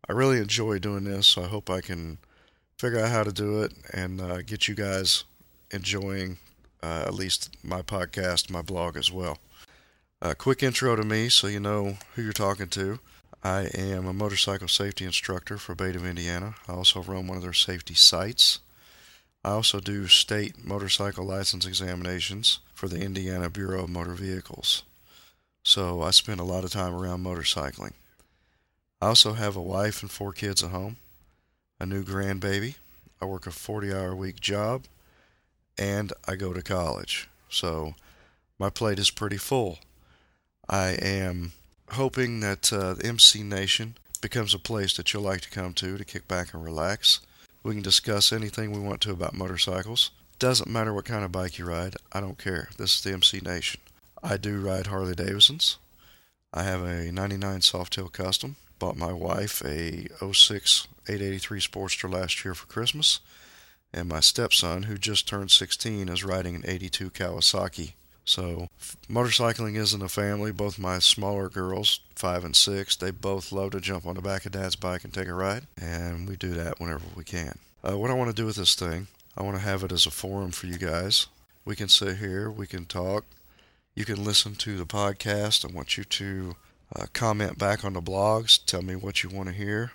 I 0.09 0.13
really 0.13 0.37
enjoy 0.37 0.79
doing 0.79 1.03
this, 1.03 1.27
so 1.27 1.43
I 1.43 1.47
hope 1.47 1.69
I 1.69 1.81
can 1.81 2.17
figure 2.77 2.99
out 2.99 3.11
how 3.11 3.23
to 3.23 3.31
do 3.31 3.61
it 3.63 3.73
and 3.93 4.21
uh, 4.21 4.41
get 4.41 4.67
you 4.67 4.75
guys 4.75 5.23
enjoying 5.71 6.37
uh, 6.81 7.03
at 7.05 7.13
least 7.13 7.55
my 7.63 7.81
podcast, 7.81 8.49
my 8.49 8.61
blog 8.61 8.97
as 8.97 9.11
well. 9.11 9.37
A 10.21 10.35
quick 10.35 10.63
intro 10.63 10.95
to 10.95 11.03
me 11.03 11.29
so 11.29 11.47
you 11.47 11.59
know 11.59 11.97
who 12.15 12.23
you're 12.23 12.33
talking 12.33 12.67
to. 12.69 12.99
I 13.43 13.69
am 13.75 14.07
a 14.07 14.13
motorcycle 14.13 14.67
safety 14.67 15.05
instructor 15.05 15.57
for 15.57 15.75
ABATE 15.75 15.95
of 15.95 16.05
Indiana. 16.05 16.55
I 16.67 16.73
also 16.73 17.03
run 17.03 17.27
one 17.27 17.37
of 17.37 17.43
their 17.43 17.53
safety 17.53 17.93
sites. 17.93 18.59
I 19.43 19.51
also 19.51 19.79
do 19.79 20.07
state 20.07 20.65
motorcycle 20.65 21.25
license 21.25 21.65
examinations 21.65 22.59
for 22.73 22.87
the 22.87 22.99
Indiana 22.99 23.49
Bureau 23.49 23.83
of 23.83 23.89
Motor 23.89 24.13
Vehicles. 24.13 24.83
So 25.63 26.01
I 26.01 26.11
spend 26.11 26.39
a 26.39 26.45
lot 26.45 26.63
of 26.63 26.71
time 26.71 26.93
around 26.93 27.23
motorcycling. 27.23 27.93
I 29.01 29.07
also 29.07 29.33
have 29.33 29.55
a 29.55 29.61
wife 29.61 30.01
and 30.01 30.09
four 30.09 30.33
kids 30.33 30.63
at 30.63 30.71
home, 30.71 30.97
a 31.79 31.85
new 31.85 32.03
grandbaby. 32.03 32.75
I 33.21 33.25
work 33.25 33.45
a 33.45 33.51
40 33.51 33.93
hour 33.93 34.15
week 34.15 34.39
job, 34.39 34.85
and 35.77 36.13
I 36.27 36.35
go 36.35 36.53
to 36.53 36.61
college. 36.61 37.29
So 37.49 37.95
my 38.59 38.69
plate 38.69 38.99
is 38.99 39.09
pretty 39.09 39.37
full. 39.37 39.79
I 40.69 40.97
am 41.01 41.53
hoping 41.91 42.41
that 42.41 42.73
uh, 42.73 42.95
MC 43.03 43.43
Nation 43.43 43.97
becomes 44.21 44.53
a 44.53 44.59
place 44.59 44.95
that 44.97 45.13
you'll 45.13 45.23
like 45.23 45.41
to 45.41 45.49
come 45.49 45.73
to 45.75 45.97
to 45.97 46.05
kick 46.05 46.27
back 46.27 46.53
and 46.53 46.63
relax. 46.63 47.21
We 47.63 47.73
can 47.73 47.83
discuss 47.83 48.33
anything 48.33 48.71
we 48.71 48.79
want 48.79 49.01
to 49.01 49.11
about 49.11 49.33
motorcycles. 49.33 50.11
Doesn't 50.39 50.69
matter 50.69 50.93
what 50.93 51.05
kind 51.05 51.25
of 51.25 51.31
bike 51.31 51.57
you 51.57 51.65
ride, 51.65 51.95
I 52.11 52.19
don't 52.19 52.37
care. 52.37 52.69
This 52.77 52.95
is 52.95 53.01
the 53.01 53.13
MC 53.13 53.39
Nation. 53.39 53.81
I 54.23 54.37
do 54.37 54.59
ride 54.59 54.87
Harley 54.87 55.15
Davidsons. 55.15 55.77
I 56.53 56.63
have 56.63 56.81
a 56.81 57.11
99 57.11 57.59
Softail 57.59 58.11
Custom. 58.11 58.55
Bought 58.79 58.97
my 58.97 59.11
wife 59.11 59.63
a 59.65 60.07
06 60.21 60.87
883 61.07 61.59
Sportster 61.59 62.11
last 62.11 62.43
year 62.45 62.53
for 62.53 62.67
Christmas. 62.67 63.19
And 63.93 64.09
my 64.09 64.19
stepson, 64.19 64.83
who 64.83 64.97
just 64.97 65.27
turned 65.27 65.51
16, 65.51 66.09
is 66.09 66.23
riding 66.23 66.55
an 66.55 66.63
82 66.65 67.09
Kawasaki. 67.11 67.93
So, 68.25 68.67
motorcycling 69.09 69.77
is 69.77 69.93
in 69.93 70.01
the 70.01 70.09
family. 70.09 70.51
Both 70.51 70.77
my 70.77 70.99
smaller 70.99 71.47
girls, 71.47 72.01
five 72.13 72.43
and 72.43 72.55
six, 72.55 72.95
they 72.95 73.09
both 73.09 73.53
love 73.53 73.71
to 73.71 73.79
jump 73.79 74.05
on 74.05 74.15
the 74.15 74.21
back 74.21 74.45
of 74.45 74.51
dad's 74.51 74.75
bike 74.75 75.05
and 75.05 75.13
take 75.13 75.29
a 75.29 75.33
ride. 75.33 75.65
And 75.81 76.27
we 76.27 76.35
do 76.35 76.53
that 76.55 76.79
whenever 76.79 77.05
we 77.15 77.23
can. 77.23 77.57
Uh, 77.87 77.97
what 77.97 78.11
I 78.11 78.15
want 78.15 78.29
to 78.29 78.35
do 78.35 78.45
with 78.45 78.57
this 78.57 78.75
thing, 78.75 79.07
I 79.37 79.43
want 79.43 79.55
to 79.55 79.63
have 79.63 79.81
it 79.83 79.93
as 79.93 80.05
a 80.05 80.11
forum 80.11 80.51
for 80.51 80.67
you 80.67 80.77
guys. 80.77 81.27
We 81.63 81.77
can 81.77 81.87
sit 81.87 82.17
here, 82.17 82.51
we 82.51 82.67
can 82.67 82.85
talk. 82.85 83.23
You 83.95 84.03
can 84.03 84.23
listen 84.23 84.55
to 84.55 84.77
the 84.77 84.85
podcast. 84.85 85.63
I 85.67 85.73
want 85.73 85.97
you 85.97 86.03
to 86.03 86.55
uh, 86.95 87.05
comment 87.13 87.57
back 87.57 87.85
on 87.85 87.93
the 87.93 88.01
blogs. 88.01 88.59
Tell 88.65 88.81
me 88.81 88.95
what 88.95 89.23
you 89.23 89.29
want 89.29 89.49
to 89.49 89.55
hear. 89.55 89.93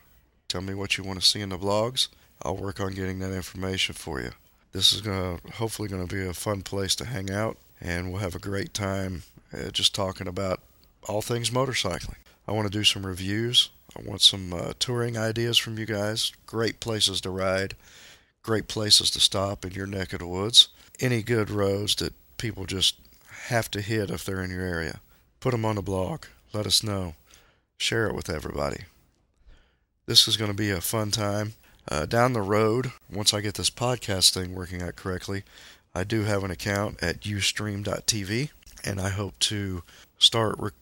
Tell 0.49 0.63
me 0.63 0.75
what 0.75 0.97
you 0.97 1.05
want 1.05 1.21
to 1.21 1.27
see 1.27 1.41
in 1.41 1.51
the 1.51 1.59
blogs. 1.59 2.09
I'll 2.43 2.57
work 2.57 2.81
on 2.81 2.93
getting 2.95 3.19
that 3.21 3.33
information 3.33 3.95
for 3.95 4.21
you. 4.21 4.31
This 4.73 4.93
is 4.93 5.01
gonna 5.01 5.39
hopefully 5.55 5.89
gonna 5.89 6.07
be 6.07 6.27
a 6.27 6.35
fun 6.35 6.63
place 6.63 6.95
to 6.97 7.07
hang 7.07 7.31
out, 7.31 7.57
and 7.81 8.11
we'll 8.11 8.23
have 8.23 8.35
a 8.35 8.41
great 8.41 8.75
time 8.75 9.23
uh, 9.53 9.71
just 9.71 9.95
talking 9.95 10.27
about 10.27 10.61
all 11.09 11.23
things 11.23 11.51
motorcycling. 11.51 12.17
I 12.47 12.53
want 12.53 12.71
to 12.71 12.79
do 12.79 12.85
some 12.85 13.07
reviews. 13.07 13.71
I 13.97 14.03
want 14.03 14.23
some 14.23 14.53
uh, 14.53 14.73
touring 14.79 15.17
ideas 15.17 15.59
from 15.59 15.79
you 15.79 15.87
guys. 15.87 16.33
Great 16.47 16.81
places 16.81 17.21
to 17.21 17.31
ride, 17.31 17.75
great 18.43 18.67
places 18.67 19.11
to 19.13 19.21
stop 19.21 19.65
in 19.65 19.73
your 19.73 19.87
neck 19.87 20.13
of 20.13 20.21
the 20.21 20.27
woods. 20.27 20.69
Any 21.01 21.23
good 21.23 21.51
roads 21.51 21.95
that 21.97 22.15
people 22.39 22.65
just 22.65 22.97
have 23.49 23.71
to 23.73 23.81
hit 23.81 24.11
if 24.11 24.25
they're 24.25 24.43
in 24.43 24.51
your 24.51 24.63
area. 24.63 25.01
Put 25.41 25.53
them 25.53 25.65
on 25.65 25.77
the 25.77 25.83
blog. 25.83 26.25
Let 26.53 26.67
us 26.67 26.83
know. 26.83 27.15
Share 27.77 28.07
it 28.07 28.15
with 28.15 28.31
everybody. 28.31 28.85
This 30.07 30.27
is 30.27 30.37
going 30.37 30.51
to 30.51 30.57
be 30.57 30.71
a 30.71 30.81
fun 30.81 31.11
time. 31.11 31.55
Uh, 31.89 32.07
down 32.07 32.33
the 32.33 32.43
road, 32.43 32.93
once 33.11 33.35
I 33.35 33.41
get 33.41 33.55
this 33.55 33.71
podcast 33.71 34.33
thing 34.33 34.55
working 34.55 34.83
out 34.83 34.97
correctly, 34.97 35.43
I 35.95 36.05
do 36.05 36.23
have 36.23 36.45
an 36.45 36.51
account 36.51 37.03
at 37.03 37.21
ustream.tv, 37.21 38.51
and 38.85 39.01
I 39.01 39.09
hope 39.11 39.39
to 39.41 39.83
start 40.19 40.57
rec- 40.59 40.73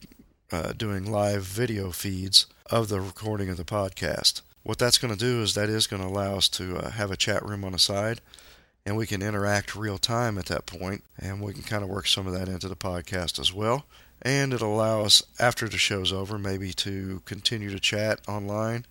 uh, 0.52 0.72
doing 0.72 1.10
live 1.10 1.42
video 1.42 1.90
feeds 1.90 2.46
of 2.70 2.88
the 2.88 3.00
recording 3.00 3.48
of 3.48 3.56
the 3.56 3.64
podcast. 3.64 4.42
What 4.62 4.78
that's 4.78 4.98
going 4.98 5.12
to 5.12 5.18
do 5.18 5.42
is 5.42 5.54
that 5.54 5.70
is 5.70 5.86
going 5.86 6.02
to 6.02 6.08
allow 6.08 6.36
us 6.36 6.48
to 6.50 6.76
uh, 6.76 6.90
have 6.90 7.10
a 7.10 7.16
chat 7.16 7.44
room 7.44 7.64
on 7.64 7.72
the 7.72 7.78
side, 7.78 8.20
and 8.84 8.96
we 8.96 9.06
can 9.06 9.22
interact 9.22 9.74
real 9.74 9.98
time 9.98 10.36
at 10.36 10.46
that 10.46 10.66
point, 10.66 11.02
and 11.18 11.40
we 11.40 11.54
can 11.54 11.62
kind 11.62 11.82
of 11.82 11.88
work 11.88 12.06
some 12.06 12.26
of 12.26 12.34
that 12.34 12.48
into 12.48 12.68
the 12.68 12.76
podcast 12.76 13.38
as 13.38 13.52
well. 13.52 13.86
And 14.22 14.52
it'll 14.52 14.74
allow 14.74 15.00
us, 15.00 15.22
after 15.38 15.66
the 15.66 15.78
show's 15.78 16.12
over, 16.12 16.38
maybe 16.38 16.74
to 16.74 17.22
continue 17.24 17.70
to 17.70 17.80
chat 17.80 18.20
online 18.28 18.84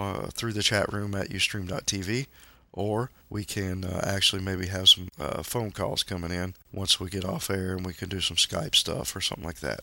uh, 0.00 0.28
through 0.28 0.54
the 0.54 0.62
chat 0.62 0.90
room 0.92 1.14
at 1.14 1.28
ustream.tv, 1.28 2.26
or 2.72 3.10
we 3.28 3.44
can 3.44 3.84
uh, 3.84 4.00
actually 4.02 4.40
maybe 4.40 4.66
have 4.66 4.88
some 4.88 5.08
uh, 5.20 5.42
phone 5.42 5.70
calls 5.70 6.02
coming 6.02 6.30
in 6.30 6.54
once 6.72 6.98
we 6.98 7.10
get 7.10 7.24
off 7.24 7.50
air 7.50 7.76
and 7.76 7.84
we 7.84 7.92
can 7.92 8.08
do 8.08 8.20
some 8.20 8.38
Skype 8.38 8.74
stuff 8.74 9.14
or 9.14 9.20
something 9.20 9.44
like 9.44 9.60
that. 9.60 9.80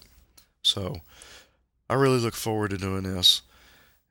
So 0.64 1.02
I 1.88 1.94
really 1.94 2.18
look 2.18 2.34
forward 2.34 2.72
to 2.72 2.78
doing 2.78 3.04
this, 3.04 3.44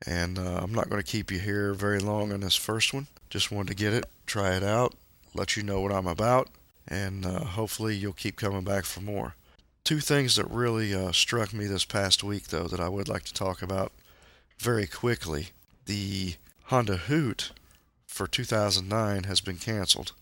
and 0.07 0.39
uh, 0.39 0.61
I'm 0.63 0.73
not 0.73 0.89
going 0.89 1.03
to 1.03 1.11
keep 1.11 1.33
you 1.33 1.41
here 1.41 1.75
very 1.75 1.99
long 1.99 2.33
on 2.33 2.41
this 2.41 2.55
first 2.55 2.95
one. 2.95 3.09
Just 3.29 3.51
wanted 3.51 3.71
to 3.71 3.83
get 3.83 3.93
it, 3.93 4.07
try 4.27 4.55
it 4.55 4.63
out, 4.63 4.95
let 5.35 5.57
you 5.57 5.65
know 5.65 5.81
what 5.81 5.93
I'm 5.93 6.07
about, 6.07 6.49
and 6.87 7.27
uh, 7.27 7.41
hopefully 7.41 7.97
you'll 7.97 8.13
keep 8.13 8.37
coming 8.37 8.63
back 8.63 8.85
for 8.85 9.01
more. 9.01 9.35
Two 9.83 9.99
things 9.99 10.37
that 10.37 10.49
really 10.51 10.95
uh, 10.95 11.11
struck 11.11 11.53
me 11.53 11.67
this 11.67 11.85
past 11.85 12.23
week, 12.23 12.49
though, 12.49 12.69
that 12.69 12.81
I 12.81 12.89
would 12.89 13.09
like 13.09 13.25
to 13.25 13.35
talk 13.35 13.61
about 13.61 13.93
very 14.59 14.87
quickly 14.87 15.49
the 15.87 16.35
Honda 16.65 16.97
Hoot 16.97 17.53
for 18.07 18.27
2009 18.27 19.25
has 19.25 19.41
been 19.41 19.57
canceled. 19.57 20.13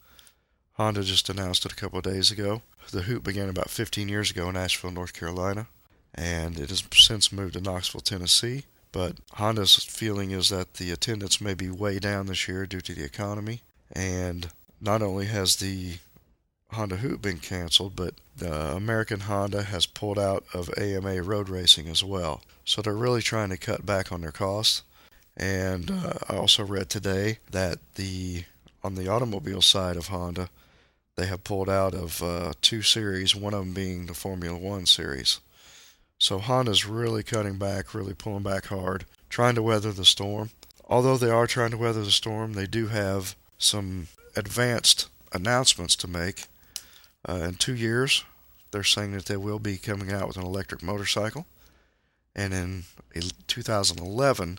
Honda 0.75 1.03
just 1.03 1.29
announced 1.29 1.65
it 1.65 1.73
a 1.73 1.77
couple 1.77 1.99
of 1.99 2.05
days 2.05 2.31
ago. 2.31 2.63
The 2.91 3.03
Hoot 3.03 3.25
began 3.25 3.49
about 3.49 3.71
15 3.71 4.09
years 4.09 4.31
ago 4.31 4.49
in 4.49 4.57
Asheville, 4.57 4.91
North 4.91 5.15
Carolina, 5.15 5.69
and 6.15 6.59
it 6.59 6.71
has 6.71 6.83
since 6.93 7.33
moved 7.33 7.55
to 7.55 7.61
Knoxville, 7.61 8.01
Tennessee. 8.01 8.65
But 8.93 9.17
Honda's 9.33 9.77
feeling 9.77 10.31
is 10.31 10.51
that 10.51 10.75
the 10.75 10.93
attendance 10.93 11.41
may 11.41 11.55
be 11.55 11.71
way 11.71 11.99
down 11.99 12.27
this 12.27 12.47
year 12.47 12.67
due 12.67 12.81
to 12.83 12.95
the 12.95 13.05
economy. 13.05 13.63
And 13.93 14.49
not 14.81 15.03
only 15.03 15.27
has 15.27 15.57
the 15.57 15.95
Honda 16.71 16.97
Hoot 16.97 17.23
been 17.23 17.39
canceled, 17.39 17.97
but 17.97 18.15
the 18.37 18.77
American 18.77 19.21
Honda 19.21 19.63
has 19.65 19.87
pulled 19.87 20.19
out 20.19 20.45
of 20.53 20.71
AMA 20.79 21.23
road 21.23 21.49
racing 21.49 21.89
as 21.89 22.05
well. 22.05 22.43
So 22.65 22.83
they're 22.83 22.95
really 22.95 23.23
trying 23.23 23.51
to 23.51 23.57
cut 23.57 23.87
back 23.87 24.13
on 24.13 24.21
their 24.21 24.33
costs. 24.33 24.83
And 25.37 25.91
uh, 25.91 26.15
I 26.29 26.37
also 26.37 26.65
read 26.65 26.89
today 26.89 27.39
that 27.51 27.79
the 27.97 28.45
on 28.83 28.95
the 28.95 29.09
automobile 29.09 29.63
side 29.63 29.97
of 29.97 30.09
Honda, 30.09 30.51
they 31.17 31.27
have 31.27 31.43
pulled 31.43 31.71
out 31.71 31.95
of 31.95 32.23
uh, 32.23 32.53
two 32.61 32.83
series, 32.83 33.35
one 33.35 33.55
of 33.55 33.61
them 33.61 33.73
being 33.73 34.07
the 34.07 34.15
Formula 34.15 34.59
One 34.59 34.87
series. 34.87 35.41
So 36.19 36.39
Honda's 36.39 36.87
really 36.87 37.23
cutting 37.23 37.57
back, 37.57 37.95
really 37.95 38.15
pulling 38.15 38.43
back 38.43 38.67
hard, 38.67 39.05
trying 39.29 39.55
to 39.57 39.63
weather 39.63 39.93
the 39.93 40.05
storm. 40.05 40.51
Although 40.87 41.17
they 41.17 41.31
are 41.31 41.47
trying 41.47 41.71
to 41.71 41.79
weather 41.79 42.05
the 42.05 42.11
storm, 42.11 42.53
they 42.53 42.67
do 42.67 42.89
have 42.89 43.35
some 43.59 44.09
advanced 44.37 45.09
announcements 45.33 45.97
to 45.97 46.09
make. 46.09 46.45
Uh, 47.27 47.41
in 47.49 47.55
two 47.55 47.75
years, 47.75 48.25
they're 48.71 48.85
saying 48.85 49.13
that 49.13 49.27
they 49.27 49.37
will 49.37 49.59
be 49.59 49.77
coming 49.79 50.13
out 50.13 50.29
with 50.29 50.37
an 50.37 50.45
electric 50.45 50.83
motorcycle. 50.83 51.47
And 52.37 52.53
in 52.53 52.85
2011, 53.47 54.59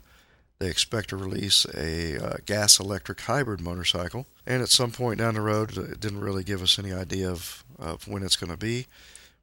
they 0.59 0.69
expect 0.69 1.09
to 1.09 1.17
release 1.17 1.65
a 1.73 2.17
uh, 2.23 2.37
gas 2.45 2.79
electric 2.79 3.21
hybrid 3.21 3.59
motorcycle. 3.59 4.25
And 4.45 4.61
at 4.61 4.69
some 4.69 4.91
point 4.91 5.19
down 5.19 5.33
the 5.33 5.41
road, 5.41 5.77
it 5.77 5.99
didn't 5.99 6.21
really 6.21 6.43
give 6.43 6.61
us 6.61 6.79
any 6.79 6.93
idea 6.93 7.29
of, 7.29 7.63
of 7.77 8.07
when 8.07 8.23
it's 8.23 8.37
going 8.37 8.51
to 8.51 8.57
be. 8.57 8.87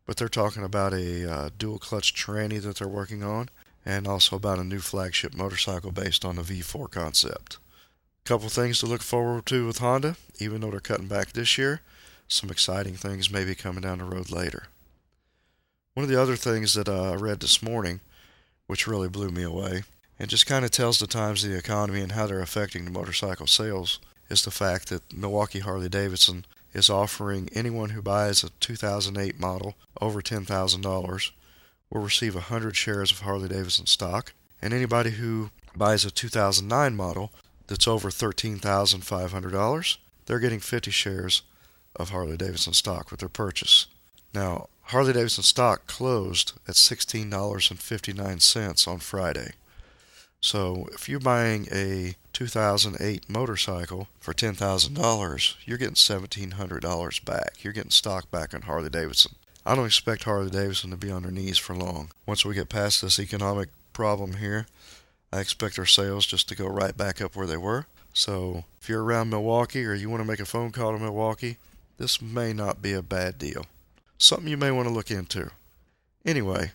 But 0.07 0.17
they're 0.17 0.29
talking 0.29 0.65
about 0.65 0.93
a 0.95 1.31
uh, 1.31 1.51
dual 1.57 1.79
clutch 1.79 2.15
tranny 2.15 2.61
that 2.63 2.77
they're 2.77 2.89
working 2.89 3.23
on, 3.23 3.51
and 3.85 4.07
also 4.07 4.37
about 4.37 4.59
a 4.59 4.65
new 4.65 4.81
flagship 4.81 5.35
motorcycle 5.35 5.93
based 5.93 6.25
on 6.25 6.37
the 6.37 6.43
V4 6.43 6.91
concept. 6.91 7.59
A 8.25 8.29
couple 8.29 8.49
things 8.49 8.79
to 8.81 8.87
look 8.87 9.03
forward 9.03 9.47
to 9.47 9.67
with 9.67 9.79
Honda, 9.79 10.17
even 10.39 10.61
though 10.61 10.71
they're 10.71 10.81
cutting 10.81 11.09
back 11.09 11.33
this 11.33 11.59
year. 11.59 11.83
Some 12.27 12.51
exciting 12.51 12.95
things 12.95 13.31
may 13.31 13.45
be 13.45 13.55
coming 13.55 13.83
down 13.83 13.99
the 13.99 14.05
road 14.05 14.31
later. 14.31 14.69
One 15.95 16.05
of 16.05 16.11
the 16.11 16.21
other 16.21 16.37
things 16.37 16.75
that 16.75 16.89
uh, 16.89 17.13
I 17.13 17.15
read 17.17 17.41
this 17.41 17.63
morning, 17.63 18.01
which 18.67 18.87
really 18.87 19.09
blew 19.09 19.31
me 19.31 19.43
away, 19.43 19.83
and 20.23 20.31
just 20.31 20.47
kind 20.47 20.65
of 20.65 20.71
tells 20.71 20.99
the 21.01 21.07
times 21.09 21.43
of 21.43 21.51
the 21.51 21.59
economy 21.59 22.01
and 22.01 22.13
how 22.13 22.29
they're 22.29 22.41
affecting 22.41 22.85
the 22.85 22.93
motorcycle 22.93 23.49
sales, 23.49 23.99
is 24.31 24.45
the 24.45 24.53
fact 24.53 24.89
that 24.89 25.13
Milwaukee 25.13 25.59
Harley 25.59 25.89
Davidson 25.89 26.45
is 26.73 26.89
offering 26.89 27.49
anyone 27.53 27.91
who 27.91 28.01
buys 28.01 28.45
a 28.45 28.51
2008 28.61 29.41
model 29.41 29.75
over 30.01 30.23
$10,000 30.23 31.31
will 31.91 32.01
receive 32.01 32.37
100 32.37 32.77
shares 32.77 33.11
of 33.11 33.23
Harley 33.23 33.49
Davidson 33.49 33.87
stock, 33.87 34.33
and 34.63 34.73
anybody 34.73 35.11
who 35.11 35.51
buys 35.75 36.05
a 36.05 36.11
2009 36.13 36.95
model 36.95 37.33
that's 37.67 37.89
over 37.89 38.09
$13,500, 38.09 39.97
they're 40.27 40.39
getting 40.39 40.61
50 40.61 40.93
shares 40.93 41.43
of 41.97 42.11
Harley 42.11 42.37
Davidson 42.37 42.75
stock 42.75 43.11
with 43.11 43.19
their 43.19 43.29
purchase. 43.29 43.89
Now, 44.33 44.69
Harley 44.83 45.15
Davidson 45.15 45.43
stock 45.43 45.89
closed 45.89 46.53
at 46.69 46.77
$16.59 46.77 48.87
on 48.87 48.99
Friday. 49.01 49.55
So 50.43 50.89
if 50.93 51.09
you're 51.09 51.21
buying 51.21 51.69
a 51.71 52.17
2008 52.33 53.31
motorcycle 53.31 54.09
for 54.19 54.35
$10,000, 54.35 55.55
you're 55.65 55.79
getting 55.79 55.95
$1,700 55.95 57.25
back. 57.25 57.63
You're 57.63 57.73
getting 57.73 57.93
stock 57.93 58.29
back 58.33 58.53
on 58.53 58.63
Harley 58.63 58.91
Davidson. 58.91 59.37
I 59.65 59.77
don't 59.77 59.87
expect 59.87 60.25
Harley 60.25 60.51
Davidson 60.51 60.91
to 60.91 60.97
be 60.97 61.13
on 61.13 61.23
their 61.23 61.31
knees 61.31 61.59
for 61.59 61.77
long. 61.77 62.11
Once 62.27 62.45
we 62.45 62.55
get 62.55 62.69
past 62.69 63.01
this 63.01 63.21
economic 63.21 63.69
problem 63.93 64.35
here, 64.35 64.67
I 65.33 65.39
expect 65.39 65.79
our 65.79 65.87
sales 65.87 66.27
just 66.27 66.49
to 66.49 66.57
go 66.57 66.67
right 66.67 66.97
back 66.97 67.21
up 67.21 67.37
where 67.37 67.47
they 67.47 67.57
were. 67.57 67.87
So 68.13 68.65
if 68.81 68.89
you're 68.89 69.05
around 69.05 69.31
Milwaukee 69.31 69.87
or 69.87 69.95
you 69.95 70.11
want 70.11 70.23
to 70.23 70.29
make 70.29 70.41
a 70.41 70.45
phone 70.45 70.73
call 70.73 70.93
to 70.93 70.99
Milwaukee, 70.99 71.59
this 71.99 72.21
may 72.21 72.53
not 72.53 72.83
be 72.83 72.93
a 72.93 73.03
bad 73.03 73.39
deal. 73.39 73.67
Something 74.19 74.49
you 74.49 74.57
may 74.57 74.73
want 74.73 74.89
to 74.89 74.95
look 74.95 75.13
into. 75.13 75.53
Anyway, 76.27 76.73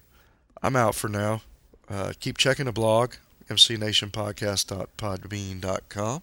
I'm 0.64 0.78
out 0.78 0.96
for 0.96 1.10
now. 1.10 1.42
Uh, 1.90 2.14
keep 2.18 2.38
checking 2.38 2.66
the 2.66 2.72
blog 2.72 3.16
mcnationpodcast.podbean.com, 3.48 6.22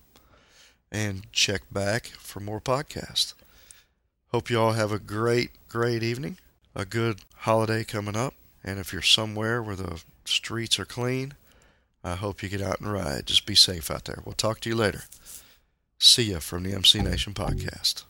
and 0.93 1.33
check 1.33 1.63
back 1.73 2.07
for 2.07 2.41
more 2.41 2.61
podcasts. 2.61 3.35
Hope 4.33 4.51
you 4.51 4.61
all 4.61 4.73
have 4.73 4.93
a 4.93 4.99
great, 4.99 5.51
great 5.69 6.03
evening, 6.03 6.39
a 6.75 6.85
good 6.85 7.21
holiday 7.39 7.85
coming 7.85 8.17
up, 8.17 8.35
and 8.65 8.79
if 8.79 8.93
you're 8.93 9.03
somewhere 9.03 9.63
where 9.63 9.77
the 9.77 10.03
streets 10.25 10.79
are 10.79 10.85
clean, 10.85 11.35
I 12.03 12.17
hope 12.17 12.43
you 12.43 12.49
get 12.49 12.61
out 12.61 12.81
and 12.81 12.93
ride. 12.93 13.27
Just 13.27 13.47
be 13.47 13.55
safe 13.55 13.91
out 13.91 14.05
there. 14.05 14.21
We'll 14.25 14.35
talk 14.35 14.61
to 14.61 14.69
you 14.69 14.77
later. 14.77 15.05
See 15.99 16.33
ya 16.33 16.41
from 16.41 16.65
the 16.65 16.75
MC 16.75 17.01
Nation 17.01 17.33
podcast. 17.33 18.05